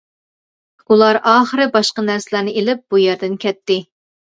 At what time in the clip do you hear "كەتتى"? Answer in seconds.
3.47-3.81